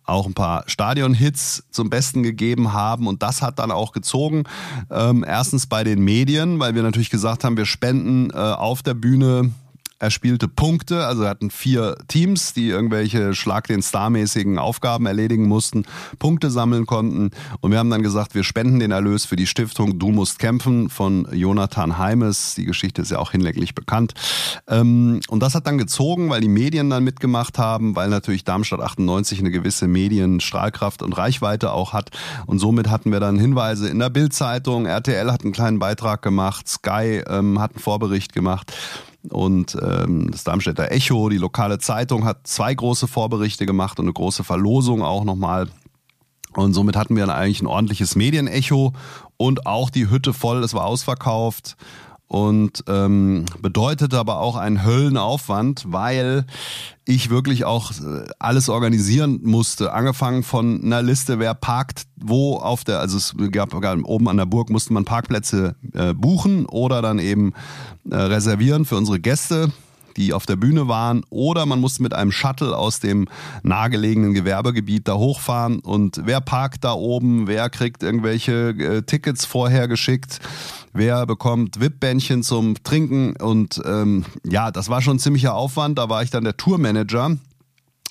auch 0.06 0.26
ein 0.26 0.34
paar 0.34 0.64
Stadion-Hits 0.68 1.66
zum 1.72 1.90
Besten 1.90 2.24
gegeben 2.24 2.74
haben 2.74 3.08
und 3.08 3.24
das 3.24 3.42
hat 3.42 3.60
dann 3.60 3.72
auch 3.72 3.92
gezogen. 3.92 4.44
Ähm, 4.90 5.26
erstens 5.28 5.68
bei 5.68 5.84
den 5.84 6.04
Medien, 6.04 6.60
weil 6.60 6.76
wir 6.76 6.84
natürlich 6.84 7.10
gesagt 7.10 7.44
haben, 7.44 7.58
wir 7.58 7.66
spenden 7.66 8.30
äh, 8.30 8.36
auf 8.36 8.84
der 8.84 8.94
Bühne 8.94 9.52
er 9.98 10.12
spielte 10.12 10.48
Punkte, 10.48 11.06
also 11.06 11.28
hatten 11.28 11.50
vier 11.50 11.98
Teams, 12.08 12.54
die 12.54 12.68
irgendwelche 12.68 13.34
Schlag 13.34 13.68
den 13.68 13.82
Star-mäßigen 13.82 14.60
Aufgaben 14.60 15.06
erledigen 15.06 15.48
mussten, 15.48 15.86
Punkte 16.20 16.52
sammeln 16.52 16.86
konnten. 16.86 17.32
Und 17.62 17.72
wir 17.72 17.80
haben 17.80 17.90
dann 17.90 18.04
gesagt, 18.04 18.36
wir 18.36 18.44
spenden 18.44 18.80
den 18.80 18.92
Erlös 18.92 19.26
für 19.26 19.38
die 19.38 19.48
Stiftung 19.48 19.98
Du 19.98 20.12
musst 20.12 20.40
kämpfen 20.40 20.90
von 20.90 21.28
Jonathan 21.32 21.98
Heimes. 21.98 22.56
Die 22.56 22.66
Geschichte 22.66 23.02
ist 23.02 23.12
ja 23.12 23.20
auch 23.20 23.32
hinlänglich 23.32 23.74
bekannt. 23.74 24.14
Ähm, 24.68 25.22
und 25.30 25.42
das 25.42 25.56
hat 25.56 25.66
dann 25.66 25.78
gezogen, 25.78 26.30
weil 26.30 26.42
die 26.42 26.50
Medien 26.50 26.90
dann 26.90 27.04
mitgemacht 27.04 27.58
haben, 27.58 27.96
weil 27.96 28.10
natürlich 28.10 28.44
Darmstadt 28.44 28.82
98 28.82 29.40
eine 29.40 29.52
gewisse 29.52 29.88
Medienstrahlkraft 29.88 31.04
und 31.04 31.14
Reichweite 31.14 31.72
auch 31.72 31.94
hat. 31.94 32.12
Und 32.48 32.60
somit 32.60 32.90
hatten 32.90 33.12
wir 33.12 33.22
dann 33.22 33.40
Hinweise 33.40 33.88
in 33.88 34.00
der 34.00 34.10
Bildzeitung, 34.10 34.86
RTL 34.86 35.32
hat 35.32 35.44
einen 35.44 35.54
kleinen 35.54 35.80
Beitrag 35.80 36.22
gemacht, 36.22 36.68
Sky 36.68 37.24
ähm, 37.28 37.60
hat 37.60 37.72
einen 37.72 37.82
Vorbericht 37.82 38.34
gemacht. 38.34 38.74
Und 39.30 39.78
ähm, 39.82 40.30
das 40.32 40.44
Darmstädter 40.44 40.92
Echo, 40.92 41.30
die 41.30 41.38
lokale 41.38 41.80
Zeitung, 41.80 42.26
hat 42.26 42.48
zwei 42.48 42.74
große 42.74 43.08
Vorberichte 43.08 43.66
gemacht 43.66 44.00
und 44.00 44.06
eine 44.06 44.14
große 44.14 44.44
Verlosung 44.44 45.02
auch 45.02 45.24
nochmal. 45.24 45.68
Und 46.54 46.74
somit 46.74 46.96
hatten 46.96 47.16
wir 47.16 47.26
dann 47.26 47.36
eigentlich 47.36 47.62
ein 47.62 47.68
ordentliches 47.68 48.16
Medienecho 48.16 48.94
und 49.38 49.66
auch 49.66 49.90
die 49.90 50.10
Hütte 50.10 50.34
voll, 50.34 50.64
es 50.64 50.74
war 50.74 50.86
ausverkauft 50.86 51.76
und 52.28 52.84
ähm, 52.88 53.46
bedeutete 53.62 54.18
aber 54.18 54.40
auch 54.40 54.56
einen 54.56 54.84
Höllenaufwand, 54.84 55.86
weil 55.88 56.46
ich 57.06 57.30
wirklich 57.30 57.66
auch 57.66 57.92
äh, 57.92 58.26
alles 58.40 58.68
organisieren 58.70 59.42
musste. 59.44 59.94
Angefangen 59.94 60.44
von 60.44 60.84
einer 60.84 61.02
Liste, 61.02 61.40
wer 61.40 61.54
parkt 61.54 62.08
wo 62.18 62.58
auf 62.58 62.84
der, 62.84 63.00
also 63.00 63.18
es 63.18 63.36
gab 63.52 63.74
oben 63.74 64.28
an 64.28 64.38
der 64.38 64.46
Burg 64.46 64.70
musste 64.70 64.94
man 64.94 65.06
Parkplätze 65.06 65.76
äh, 65.94 66.14
buchen 66.14 66.66
oder 66.66 67.02
dann 67.02 67.20
eben 67.20 67.54
äh, 68.10 68.16
reservieren 68.16 68.86
für 68.86 68.96
unsere 68.96 69.20
Gäste 69.20 69.72
die 70.18 70.34
auf 70.34 70.46
der 70.46 70.56
Bühne 70.56 70.88
waren, 70.88 71.24
oder 71.30 71.66
man 71.66 71.80
musste 71.80 72.04
mit 72.04 72.14
einem 72.14 72.32
Shuttle 72.32 72.78
aus 72.78 73.00
dem 73.00 73.28
nahegelegenen 73.64 74.34
Gewerbegebiet 74.34 75.08
da 75.08 75.16
hochfahren. 75.16 75.80
Und 75.80 76.22
wer 76.26 76.42
parkt 76.42 76.84
da 76.84 76.94
oben, 76.94 77.48
wer 77.48 77.70
kriegt 77.70 78.04
irgendwelche 78.04 78.70
äh, 78.70 79.02
Tickets 79.02 79.46
vorher 79.46 79.88
geschickt, 79.88 80.40
wer 80.94 81.26
bekommt 81.26 81.80
VIP-Bändchen 81.80 82.44
zum 82.44 82.82
Trinken? 82.84 83.36
Und 83.36 83.82
ähm, 83.86 84.26
ja, 84.46 84.72
das 84.72 84.90
war 84.90 85.02
schon 85.02 85.18
ein 85.18 85.20
ziemlicher 85.20 85.56
Aufwand, 85.56 85.98
da 85.98 86.10
war 86.10 86.24
ich 86.24 86.30
dann 86.30 86.44
der 86.44 86.58
Tourmanager. 86.58 87.38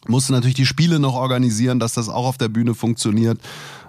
Musste 0.06 0.32
natürlich 0.32 0.56
die 0.56 0.66
Spiele 0.66 0.98
noch 0.98 1.14
organisieren, 1.14 1.80
dass 1.80 1.94
das 1.94 2.10
auch 2.10 2.26
auf 2.26 2.36
der 2.36 2.48
Bühne 2.48 2.74
funktioniert. 2.74 3.40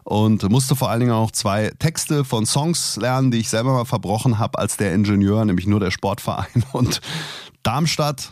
Und 0.05 0.48
musste 0.50 0.75
vor 0.75 0.91
allen 0.91 1.00
Dingen 1.00 1.12
auch 1.12 1.31
zwei 1.31 1.72
Texte 1.79 2.24
von 2.24 2.45
Songs 2.45 2.95
lernen, 2.95 3.31
die 3.31 3.39
ich 3.39 3.50
selber 3.50 3.74
mal 3.74 3.86
verbrochen 3.86 4.38
habe 4.38 4.60
als 4.60 4.77
der 4.77 4.93
Ingenieur, 4.93 5.43
nämlich 5.43 5.65
nur 5.65 5.79
der 5.79 5.89
Sportverein. 5.89 6.63
Und 6.74 7.01
Darmstadt. 7.65 8.31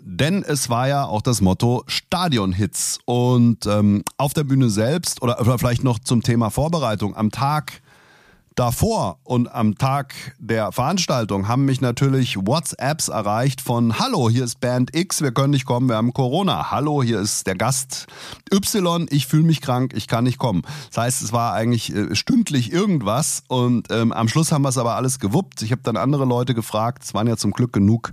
denn 0.00 0.42
es 0.42 0.70
war 0.70 0.88
ja 0.88 1.04
auch 1.04 1.22
das 1.22 1.40
Motto 1.40 1.84
Stadionhits. 1.86 2.98
Und 3.04 3.66
ähm, 3.66 4.02
auf 4.16 4.32
der 4.32 4.44
Bühne 4.44 4.70
selbst 4.70 5.22
oder, 5.22 5.40
oder 5.40 5.58
vielleicht 5.58 5.84
noch 5.84 5.98
zum 5.98 6.22
Thema 6.22 6.50
Vorbereitung 6.50 7.14
am 7.14 7.30
Tag 7.30 7.82
davor 8.58 9.20
und 9.22 9.54
am 9.54 9.78
Tag 9.78 10.14
der 10.38 10.72
Veranstaltung 10.72 11.46
haben 11.46 11.64
mich 11.64 11.80
natürlich 11.80 12.36
WhatsApps 12.36 13.06
erreicht 13.08 13.60
von 13.60 14.00
Hallo, 14.00 14.28
hier 14.28 14.42
ist 14.42 14.58
Band 14.58 14.96
X, 14.96 15.22
wir 15.22 15.30
können 15.30 15.52
nicht 15.52 15.64
kommen, 15.64 15.88
wir 15.88 15.94
haben 15.94 16.12
Corona. 16.12 16.72
Hallo, 16.72 17.02
hier 17.02 17.20
ist 17.20 17.46
der 17.46 17.54
Gast 17.54 18.08
Y, 18.52 19.06
ich 19.10 19.28
fühle 19.28 19.44
mich 19.44 19.60
krank, 19.60 19.92
ich 19.94 20.08
kann 20.08 20.24
nicht 20.24 20.38
kommen. 20.38 20.62
Das 20.88 20.98
heißt, 20.98 21.22
es 21.22 21.32
war 21.32 21.52
eigentlich 21.52 21.94
äh, 21.94 22.16
stündlich 22.16 22.72
irgendwas 22.72 23.44
und 23.46 23.92
ähm, 23.92 24.12
am 24.12 24.28
Schluss 24.28 24.50
haben 24.50 24.62
wir 24.62 24.70
es 24.70 24.78
aber 24.78 24.96
alles 24.96 25.20
gewuppt. 25.20 25.62
Ich 25.62 25.70
habe 25.70 25.82
dann 25.84 25.96
andere 25.96 26.24
Leute 26.24 26.52
gefragt, 26.52 27.04
es 27.04 27.14
waren 27.14 27.28
ja 27.28 27.36
zum 27.36 27.52
Glück 27.52 27.72
genug 27.72 28.12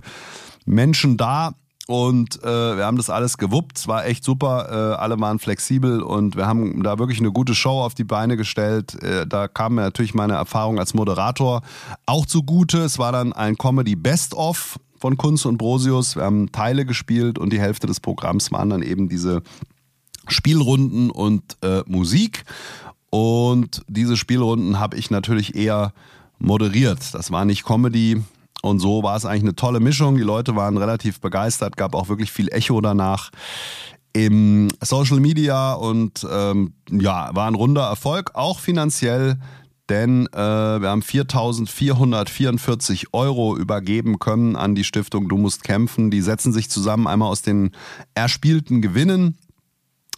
Menschen 0.64 1.16
da, 1.16 1.54
und 1.88 2.42
äh, 2.42 2.76
wir 2.76 2.84
haben 2.84 2.96
das 2.96 3.10
alles 3.10 3.38
gewuppt. 3.38 3.78
Es 3.78 3.88
war 3.88 4.06
echt 4.06 4.24
super. 4.24 4.68
Äh, 4.70 4.96
alle 4.96 5.20
waren 5.20 5.38
flexibel 5.38 6.02
und 6.02 6.36
wir 6.36 6.46
haben 6.46 6.82
da 6.82 6.98
wirklich 6.98 7.20
eine 7.20 7.30
gute 7.30 7.54
Show 7.54 7.80
auf 7.80 7.94
die 7.94 8.04
Beine 8.04 8.36
gestellt. 8.36 9.00
Äh, 9.02 9.26
da 9.26 9.46
kam 9.46 9.76
mir 9.76 9.82
natürlich 9.82 10.12
meine 10.12 10.34
Erfahrung 10.34 10.80
als 10.80 10.94
Moderator 10.94 11.62
auch 12.04 12.26
zugute. 12.26 12.78
Es 12.78 12.98
war 12.98 13.12
dann 13.12 13.32
ein 13.32 13.56
Comedy 13.56 13.94
Best-of 13.94 14.80
von 14.98 15.16
Kunst 15.16 15.46
und 15.46 15.58
Brosius. 15.58 16.16
Wir 16.16 16.24
haben 16.24 16.50
Teile 16.50 16.84
gespielt 16.84 17.38
und 17.38 17.52
die 17.52 17.60
Hälfte 17.60 17.86
des 17.86 18.00
Programms 18.00 18.50
waren 18.50 18.70
dann 18.70 18.82
eben 18.82 19.08
diese 19.08 19.42
Spielrunden 20.26 21.10
und 21.10 21.56
äh, 21.62 21.82
Musik. 21.86 22.44
Und 23.10 23.82
diese 23.86 24.16
Spielrunden 24.16 24.80
habe 24.80 24.96
ich 24.96 25.12
natürlich 25.12 25.54
eher 25.54 25.92
moderiert. 26.40 27.14
Das 27.14 27.30
war 27.30 27.44
nicht 27.44 27.64
Comedy, 27.64 28.20
und 28.66 28.80
so 28.80 29.02
war 29.02 29.16
es 29.16 29.24
eigentlich 29.24 29.42
eine 29.42 29.56
tolle 29.56 29.80
Mischung. 29.80 30.16
Die 30.16 30.22
Leute 30.22 30.54
waren 30.56 30.76
relativ 30.76 31.20
begeistert, 31.20 31.76
gab 31.76 31.94
auch 31.94 32.08
wirklich 32.08 32.32
viel 32.32 32.52
Echo 32.52 32.80
danach 32.80 33.30
im 34.12 34.68
Social 34.82 35.20
Media 35.20 35.74
und 35.74 36.26
ähm, 36.30 36.74
ja, 36.90 37.30
war 37.34 37.48
ein 37.48 37.54
runder 37.54 37.84
Erfolg, 37.84 38.32
auch 38.34 38.60
finanziell, 38.60 39.38
denn 39.88 40.26
äh, 40.32 40.36
wir 40.36 40.88
haben 40.88 41.02
4.444 41.02 43.08
Euro 43.12 43.56
übergeben 43.56 44.18
können 44.18 44.56
an 44.56 44.74
die 44.74 44.84
Stiftung 44.84 45.28
Du 45.28 45.36
musst 45.36 45.64
kämpfen. 45.64 46.10
Die 46.10 46.22
setzen 46.22 46.52
sich 46.52 46.70
zusammen 46.70 47.06
einmal 47.06 47.28
aus 47.28 47.42
den 47.42 47.70
erspielten 48.14 48.82
Gewinnen 48.82 49.38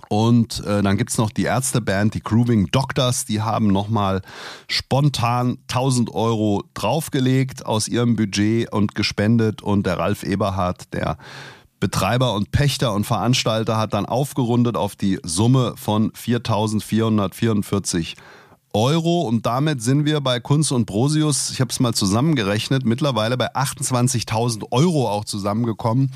und 0.08 0.64
äh, 0.64 0.82
dann 0.82 0.96
gibt's 0.96 1.18
noch 1.18 1.30
die 1.30 1.44
Ärzteband, 1.44 2.14
die 2.14 2.22
Grooving 2.22 2.68
Doctors, 2.70 3.26
die 3.26 3.42
haben 3.42 3.66
nochmal 3.66 4.22
spontan 4.66 5.58
1000 5.68 6.14
Euro 6.14 6.64
draufgelegt 6.74 7.66
aus 7.66 7.88
ihrem 7.88 8.16
Budget 8.16 8.72
und 8.72 8.94
gespendet. 8.94 9.62
Und 9.62 9.86
der 9.86 9.98
Ralf 9.98 10.22
Eberhardt, 10.22 10.94
der 10.94 11.18
Betreiber 11.78 12.34
und 12.34 12.50
Pächter 12.50 12.94
und 12.94 13.04
Veranstalter, 13.04 13.76
hat 13.76 13.92
dann 13.92 14.06
aufgerundet 14.06 14.76
auf 14.76 14.96
die 14.96 15.20
Summe 15.22 15.74
von 15.76 16.10
4444 16.14 18.16
Euro. 18.72 19.22
Und 19.22 19.46
damit 19.46 19.82
sind 19.82 20.04
wir 20.04 20.20
bei 20.20 20.40
Kunst 20.40 20.72
und 20.72 20.86
Brosius, 20.86 21.50
ich 21.50 21.60
habe 21.60 21.70
es 21.70 21.80
mal 21.80 21.94
zusammengerechnet, 21.94 22.84
mittlerweile 22.84 23.36
bei 23.36 23.54
28.000 23.54 24.64
Euro 24.70 25.08
auch 25.08 25.24
zusammengekommen, 25.24 26.10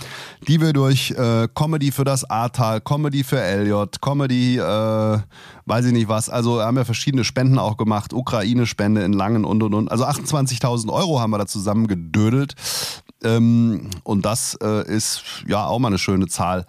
die 0.47 0.61
wir 0.61 0.73
durch 0.73 1.12
äh, 1.12 1.49
Comedy 1.54 1.92
für 1.92 2.04
das 2.04 2.28
Ahrtal, 2.28 2.80
Comedy 2.80 3.25
für 3.25 3.40
Elliot, 3.40 4.00
Comedy, 4.00 4.59
äh, 4.59 5.18
weiß 5.66 5.87
ich 5.87 5.92
nicht 5.92 6.09
was, 6.09 6.28
also 6.28 6.61
haben 6.61 6.76
wir 6.76 6.85
verschiedene 6.85 7.25
Spenden 7.25 7.59
auch 7.59 7.76
gemacht, 7.76 8.12
Ukraine-Spende 8.12 9.02
in 9.02 9.12
Langen 9.12 9.44
und 9.44 9.62
und 9.62 9.75
und, 9.75 9.90
also 9.90 10.04
28.000 10.04 10.92
Euro 10.92 11.21
haben 11.21 11.30
wir 11.30 11.38
da 11.38 11.47
zusammengedödelt 11.47 12.54
ähm, 13.25 13.90
und 14.02 14.25
das 14.25 14.59
äh, 14.62 14.87
ist 14.88 15.23
ja 15.47 15.66
auch 15.66 15.78
mal 15.78 15.88
eine 15.88 15.99
schöne 15.99 16.26
Zahl 16.26 16.66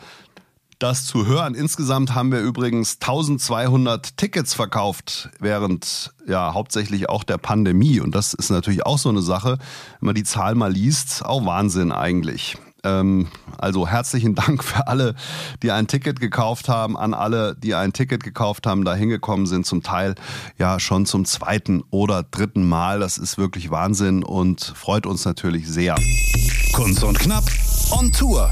das 0.83 1.05
zu 1.05 1.25
hören. 1.25 1.55
Insgesamt 1.55 2.13
haben 2.13 2.33
wir 2.33 2.39
übrigens 2.41 2.95
1200 2.95 4.17
Tickets 4.17 4.53
verkauft 4.53 5.29
während 5.39 6.13
ja 6.27 6.53
hauptsächlich 6.53 7.07
auch 7.07 7.23
der 7.23 7.37
Pandemie. 7.37 8.01
Und 8.01 8.13
das 8.13 8.33
ist 8.33 8.49
natürlich 8.49 8.85
auch 8.85 8.97
so 8.97 9.07
eine 9.07 9.21
Sache, 9.21 9.59
wenn 10.01 10.07
man 10.07 10.15
die 10.15 10.25
Zahl 10.25 10.55
mal 10.55 10.71
liest, 10.71 11.23
auch 11.23 11.45
Wahnsinn 11.45 11.93
eigentlich. 11.93 12.57
Ähm, 12.83 13.29
also 13.57 13.87
herzlichen 13.87 14.35
Dank 14.35 14.61
für 14.61 14.87
alle, 14.87 15.15
die 15.61 15.71
ein 15.71 15.87
Ticket 15.87 16.19
gekauft 16.19 16.67
haben, 16.67 16.97
an 16.97 17.13
alle, 17.13 17.55
die 17.55 17.75
ein 17.75 17.93
Ticket 17.93 18.21
gekauft 18.21 18.67
haben, 18.67 18.83
da 18.83 18.93
hingekommen 18.93 19.45
sind, 19.45 19.65
zum 19.65 19.83
Teil 19.83 20.15
ja 20.57 20.81
schon 20.81 21.05
zum 21.05 21.23
zweiten 21.23 21.81
oder 21.91 22.23
dritten 22.23 22.67
Mal. 22.67 22.99
Das 22.99 23.17
ist 23.17 23.37
wirklich 23.37 23.71
Wahnsinn 23.71 24.21
und 24.21 24.73
freut 24.75 25.05
uns 25.05 25.23
natürlich 25.23 25.65
sehr. 25.65 25.95
Kunst 26.73 27.05
und 27.05 27.17
Knapp 27.17 27.45
on 27.91 28.11
Tour. 28.11 28.51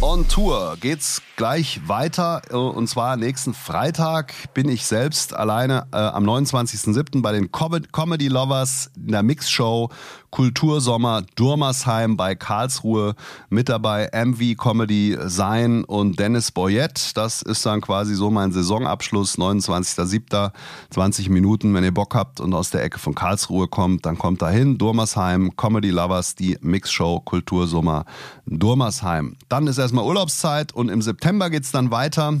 On 0.00 0.28
Tour 0.28 0.76
geht's 0.80 1.22
gleich 1.36 1.80
weiter 1.88 2.42
äh, 2.50 2.54
und 2.54 2.88
zwar 2.88 3.16
nächsten 3.16 3.54
Freitag 3.54 4.32
bin 4.54 4.68
ich 4.68 4.86
selbst 4.86 5.34
alleine 5.34 5.86
äh, 5.92 5.96
am 5.96 6.24
29.07. 6.24 7.22
bei 7.22 7.32
den 7.32 7.50
Comedy 7.50 8.28
Lovers 8.28 8.90
in 8.96 9.12
der 9.12 9.22
Mixshow 9.22 9.90
Kultursommer 10.30 11.22
Durmersheim 11.36 12.16
bei 12.16 12.34
Karlsruhe 12.34 13.14
mit 13.50 13.68
dabei 13.68 14.10
MV 14.12 14.56
Comedy 14.56 15.16
Sein 15.26 15.84
und 15.84 16.18
Dennis 16.18 16.50
Boyett. 16.50 17.16
Das 17.16 17.40
ist 17.40 17.64
dann 17.64 17.80
quasi 17.80 18.16
so 18.16 18.32
mein 18.32 18.50
Saisonabschluss, 18.50 19.38
29.07. 19.38 20.50
20 20.90 21.28
Minuten, 21.28 21.72
wenn 21.72 21.84
ihr 21.84 21.94
Bock 21.94 22.16
habt 22.16 22.40
und 22.40 22.52
aus 22.52 22.70
der 22.70 22.82
Ecke 22.82 22.98
von 22.98 23.14
Karlsruhe 23.14 23.68
kommt, 23.68 24.06
dann 24.06 24.18
kommt 24.18 24.42
dahin. 24.42 24.76
Durmersheim, 24.76 25.54
Comedy 25.56 25.90
Lovers, 25.90 26.34
die 26.34 26.58
Mixshow 26.60 27.20
Kultursommer 27.20 28.04
Durmersheim. 28.46 29.36
Dann 29.48 29.68
ist 29.68 29.78
erstmal 29.78 30.04
Urlaubszeit 30.04 30.72
und 30.72 30.88
im 30.88 31.00
September 31.00 31.23
geht's 31.50 31.70
dann 31.70 31.90
weiter. 31.90 32.34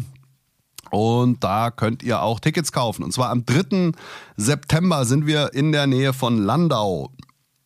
Und 0.90 1.42
da 1.42 1.70
könnt 1.70 2.02
ihr 2.02 2.22
auch 2.22 2.38
Tickets 2.38 2.70
kaufen. 2.70 3.02
Und 3.02 3.12
zwar 3.12 3.30
am 3.30 3.46
3. 3.46 3.92
September 4.36 5.04
sind 5.04 5.26
wir 5.26 5.54
in 5.54 5.72
der 5.72 5.86
Nähe 5.86 6.12
von 6.12 6.38
Landau 6.38 7.10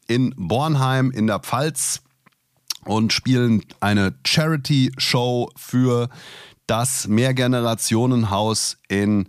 in 0.06 0.32
Bornheim 0.36 1.10
in 1.10 1.26
der 1.26 1.40
Pfalz 1.40 2.02
und 2.84 3.12
spielen 3.12 3.62
eine 3.80 4.14
Charity-Show 4.24 5.50
für 5.56 6.08
das 6.66 7.08
Mehrgenerationenhaus 7.08 8.78
in 8.88 9.28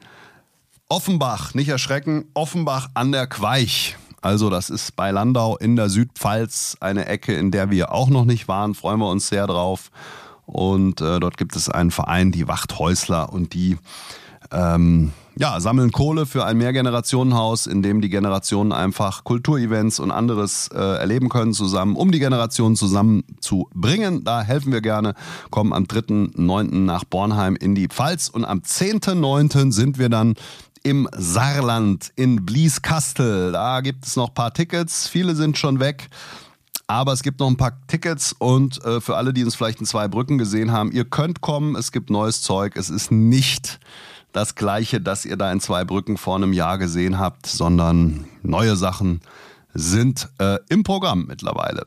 Offenbach. 0.87 1.53
Nicht 1.55 1.69
erschrecken, 1.69 2.25
Offenbach 2.33 2.89
an 2.93 3.11
der 3.11 3.27
Queich. 3.27 3.97
Also 4.21 4.49
das 4.49 4.69
ist 4.69 4.95
bei 4.95 5.11
Landau 5.11 5.57
in 5.57 5.75
der 5.75 5.89
Südpfalz 5.89 6.77
eine 6.79 7.05
Ecke, 7.07 7.33
in 7.33 7.51
der 7.51 7.71
wir 7.71 7.91
auch 7.91 8.09
noch 8.09 8.25
nicht 8.25 8.47
waren. 8.47 8.75
Freuen 8.75 8.99
wir 8.99 9.09
uns 9.09 9.27
sehr 9.27 9.47
drauf. 9.47 9.91
Und 10.51 10.99
äh, 11.01 11.19
dort 11.19 11.37
gibt 11.37 11.55
es 11.55 11.69
einen 11.69 11.91
Verein, 11.91 12.31
die 12.31 12.47
Wachthäusler, 12.47 13.31
und 13.31 13.53
die 13.53 13.77
ähm, 14.51 15.11
ja, 15.35 15.59
sammeln 15.59 15.91
Kohle 15.91 16.25
für 16.25 16.43
ein 16.43 16.57
Mehrgenerationenhaus, 16.57 17.67
in 17.67 17.83
dem 17.83 18.01
die 18.01 18.09
Generationen 18.09 18.71
einfach 18.71 19.23
Kulturevents 19.23 19.99
und 19.99 20.11
anderes 20.11 20.69
äh, 20.73 20.77
erleben 20.77 21.29
können 21.29 21.53
zusammen, 21.53 21.95
um 21.95 22.11
die 22.11 22.19
Generationen 22.19 22.75
zusammenzubringen. 22.75 24.23
Da 24.23 24.41
helfen 24.41 24.73
wir 24.73 24.81
gerne. 24.81 25.13
Kommen 25.51 25.71
am 25.71 25.83
3.9. 25.83 26.79
nach 26.79 27.03
Bornheim 27.05 27.55
in 27.55 27.75
die 27.75 27.87
Pfalz 27.87 28.27
und 28.27 28.43
am 28.43 28.59
10.9. 28.59 29.71
sind 29.71 29.99
wir 29.99 30.09
dann 30.09 30.33
im 30.83 31.07
Saarland 31.15 32.11
in 32.15 32.45
Blieskastel. 32.45 33.51
Da 33.51 33.81
gibt 33.81 34.07
es 34.07 34.15
noch 34.15 34.29
ein 34.29 34.33
paar 34.33 34.53
Tickets. 34.53 35.07
Viele 35.07 35.35
sind 35.35 35.57
schon 35.57 35.79
weg. 35.79 36.09
Aber 36.89 37.13
es 37.13 37.21
gibt 37.21 37.39
noch 37.39 37.47
ein 37.47 37.55
paar 37.55 37.79
Tickets 37.85 38.33
und 38.33 38.83
äh, 38.83 38.99
für 38.99 39.15
alle, 39.15 39.31
die 39.31 39.43
uns 39.43 39.53
vielleicht 39.53 39.79
in 39.79 39.85
zwei 39.85 40.07
Brücken 40.07 40.39
gesehen 40.39 40.71
haben, 40.71 40.91
ihr 40.91 41.05
könnt 41.05 41.39
kommen. 41.39 41.75
Es 41.75 41.91
gibt 41.91 42.09
neues 42.09 42.41
Zeug. 42.41 42.75
Es 42.75 42.89
ist 42.89 43.11
nicht 43.11 43.79
das 44.31 44.55
gleiche, 44.55 44.99
das 44.99 45.23
ihr 45.23 45.37
da 45.37 45.51
in 45.51 45.59
zwei 45.59 45.85
Brücken 45.85 46.17
vor 46.17 46.35
einem 46.35 46.51
Jahr 46.51 46.79
gesehen 46.79 47.19
habt, 47.19 47.45
sondern 47.45 48.25
neue 48.41 48.75
Sachen 48.75 49.21
sind 49.71 50.29
äh, 50.39 50.57
im 50.69 50.81
Programm 50.81 51.27
mittlerweile. 51.27 51.83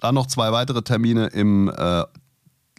Dann 0.00 0.14
noch 0.14 0.26
zwei 0.26 0.50
weitere 0.50 0.80
Termine 0.80 1.26
im 1.26 1.68
äh, 1.68 2.04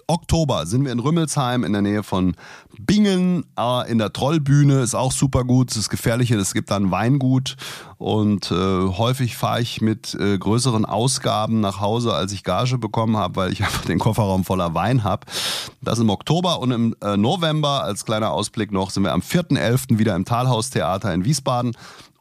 Oktober 0.09 0.65
sind 0.65 0.85
wir 0.85 0.91
in 0.91 0.99
Rümmelsheim 0.99 1.63
in 1.63 1.71
der 1.71 1.83
Nähe 1.83 2.01
von 2.01 2.35
Bingen 2.79 3.45
äh, 3.57 3.91
in 3.91 3.99
der 3.99 4.11
Trollbühne. 4.11 4.81
Ist 4.81 4.95
auch 4.95 5.11
super 5.11 5.43
gut. 5.43 5.69
Es 5.69 5.77
ist 5.77 5.89
gefährlich. 5.89 6.31
Es 6.31 6.55
gibt 6.55 6.71
da 6.71 6.77
ein 6.77 6.89
Weingut 6.89 7.57
und 7.99 8.49
äh, 8.49 8.55
häufig 8.55 9.37
fahre 9.37 9.61
ich 9.61 9.81
mit 9.81 10.15
äh, 10.15 10.37
größeren 10.37 10.85
Ausgaben 10.85 11.59
nach 11.59 11.79
Hause, 11.79 12.13
als 12.13 12.31
ich 12.31 12.43
Gage 12.43 12.79
bekommen 12.79 13.17
habe, 13.17 13.35
weil 13.35 13.51
ich 13.53 13.61
einfach 13.63 13.85
den 13.85 13.99
Kofferraum 13.99 14.45
voller 14.45 14.73
Wein 14.73 15.03
habe. 15.03 15.27
Das 15.81 15.99
im 15.99 16.09
Oktober 16.09 16.59
und 16.59 16.71
im 16.71 16.95
äh, 17.03 17.15
November 17.15 17.83
als 17.83 18.03
kleiner 18.03 18.31
Ausblick 18.31 18.71
noch 18.71 18.89
sind 18.89 19.03
wir 19.03 19.13
am 19.13 19.21
4.11. 19.21 19.99
wieder 19.99 20.15
im 20.15 20.25
Talhaustheater 20.25 21.13
in 21.13 21.23
Wiesbaden 21.23 21.73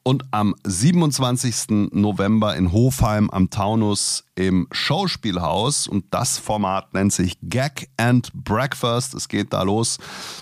und 0.08 0.24
am 0.30 0.54
27. 0.64 1.90
November 1.92 2.56
in 2.56 2.72
Hofheim 2.72 3.28
am 3.28 3.50
Taunus 3.50 4.24
im 4.36 4.66
Schauspielhaus. 4.72 5.86
Und 5.86 6.06
das 6.12 6.38
Format 6.38 6.94
nennt 6.94 7.12
sich 7.12 7.36
Gag 7.42 7.90
and 7.98 8.32
Breakfast. 8.32 9.12
Es 9.12 9.28
geht 9.28 9.52
da 9.52 9.60
los 9.64 9.98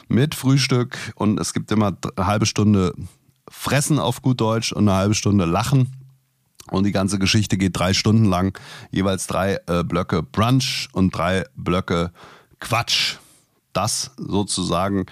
mit 0.07 0.37
Frühstück 0.37 0.97
und 1.17 1.41
es 1.41 1.53
gibt 1.53 1.73
immer 1.73 1.97
eine 2.15 2.27
halbe 2.29 2.47
Stunde 2.47 2.95
Fressen 3.49 3.99
auf 3.99 4.23
gut 4.23 4.41
Deutsch 4.41 4.71
und 4.71 4.89
eine 4.89 4.97
halbe 4.97 5.17
Stunde 5.17 5.47
Lachen. 5.47 5.89
Und 6.71 6.85
die 6.85 6.93
ganze 6.93 7.19
Geschichte 7.19 7.59
geht 7.59 7.77
drei 7.77 7.93
Stunden 7.93 8.27
lang, 8.27 8.57
jeweils 8.93 9.27
drei 9.27 9.59
äh, 9.67 9.83
Blöcke 9.83 10.23
Brunch 10.23 10.89
und 10.93 11.11
drei 11.11 11.45
Blöcke 11.57 12.13
Quatsch. 12.61 13.17
Das 13.77 14.13
sozusagen 14.17 15.05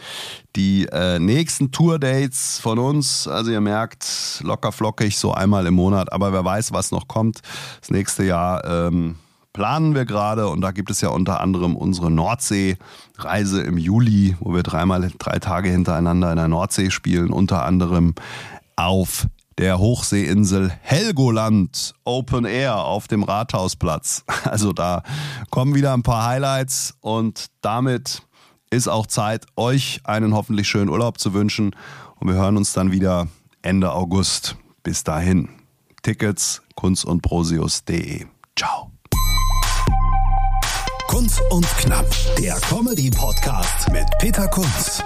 die 0.56 0.87
äh, 0.87 1.18
nächsten 1.18 1.71
Tour-Dates 1.71 2.61
von 2.61 2.78
uns. 2.78 3.28
Also 3.28 3.50
ihr 3.50 3.61
merkt, 3.61 4.40
locker 4.42 4.73
flockig, 4.73 5.18
so 5.18 5.35
einmal 5.35 5.66
im 5.66 5.75
Monat. 5.75 6.12
Aber 6.12 6.33
wer 6.33 6.44
weiß, 6.44 6.73
was 6.73 6.90
noch 6.90 7.06
kommt. 7.06 7.42
Das 7.80 7.90
nächste 7.90 8.25
Jahr 8.25 8.64
ähm, 8.64 9.16
planen 9.52 9.94
wir 9.94 10.06
gerade 10.06 10.49
und 10.49 10.62
da 10.62 10.71
gibt 10.71 10.90
es 10.90 11.02
ja 11.02 11.11
unter 11.11 11.40
anderem 11.40 11.76
unsere 11.76 12.11
Nordsee-Reise 12.11 13.61
im 13.61 13.76
Juli, 13.76 14.35
wo 14.40 14.54
wir 14.54 14.62
dreimal 14.62 15.12
drei 15.18 15.38
Tage 15.38 15.68
hintereinander 15.68 16.30
in 16.30 16.37
der 16.37 16.49
Nordsee 16.49 16.90
spielen, 16.90 17.30
unter 17.30 17.66
anderem 17.66 18.14
auf 18.76 19.26
der 19.59 19.78
Hochseeinsel 19.78 20.73
Helgoland 20.80 21.94
Open 22.04 22.44
Air 22.44 22.78
auf 22.78 23.09
dem 23.09 23.23
Rathausplatz. 23.23 24.25
Also 24.44 24.73
da 24.73 25.02
kommen 25.50 25.75
wieder 25.75 25.94
ein 25.94 26.02
paar 26.02 26.26
Highlights 26.26 26.94
und 27.00 27.47
damit 27.62 28.23
ist 28.71 28.88
auch 28.88 29.06
Zeit, 29.06 29.47
euch 29.56 30.00
einen 30.04 30.35
hoffentlich 30.35 30.68
schönen 30.68 30.88
Urlaub 30.88 31.18
zu 31.18 31.33
wünschen 31.33 31.75
und 32.16 32.28
wir 32.28 32.35
hören 32.35 32.56
uns 32.56 32.73
dann 32.73 32.92
wieder 32.92 33.28
Ende 33.62 33.92
August. 33.92 34.56
Bis 34.83 35.04
dahin. 35.04 35.49
Tickets 36.02 36.62
kunstundprosius.de. 36.75 38.26
Ciao. 38.56 38.90
Kunst 41.09 41.40
und 41.50 41.66
Knapp, 41.78 42.06
der 42.38 42.54
Comedy-Podcast 42.68 43.90
mit 43.92 44.06
Peter 44.18 44.49
Kunz. 44.49 45.02